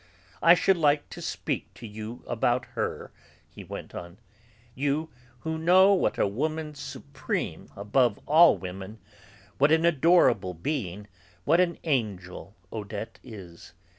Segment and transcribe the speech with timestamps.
[0.41, 3.11] "I should like to speak to you about her,"
[3.47, 4.17] he went on,
[4.73, 8.97] "you, who know what a woman supreme above all women,
[9.59, 11.05] what an adorable being,
[11.45, 13.73] what an angel Odette is.